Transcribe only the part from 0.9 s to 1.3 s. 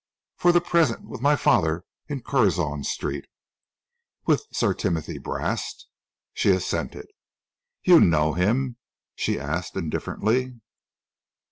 with